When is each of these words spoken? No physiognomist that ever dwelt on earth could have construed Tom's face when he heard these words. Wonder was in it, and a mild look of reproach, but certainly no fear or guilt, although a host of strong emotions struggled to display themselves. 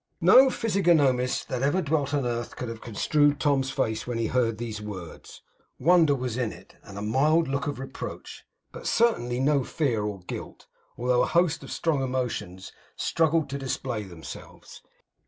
No 0.19 0.49
physiognomist 0.49 1.47
that 1.49 1.61
ever 1.61 1.79
dwelt 1.79 2.11
on 2.11 2.25
earth 2.25 2.55
could 2.55 2.69
have 2.69 2.81
construed 2.81 3.39
Tom's 3.39 3.69
face 3.69 4.07
when 4.07 4.17
he 4.17 4.25
heard 4.25 4.57
these 4.57 4.81
words. 4.81 5.43
Wonder 5.77 6.15
was 6.15 6.37
in 6.37 6.51
it, 6.51 6.75
and 6.81 6.97
a 6.97 7.03
mild 7.03 7.47
look 7.47 7.67
of 7.67 7.77
reproach, 7.77 8.43
but 8.71 8.87
certainly 8.87 9.39
no 9.39 9.63
fear 9.63 10.01
or 10.01 10.21
guilt, 10.21 10.65
although 10.97 11.21
a 11.21 11.27
host 11.27 11.61
of 11.63 11.71
strong 11.71 12.01
emotions 12.01 12.71
struggled 12.95 13.47
to 13.51 13.59
display 13.59 14.01
themselves. 14.01 14.81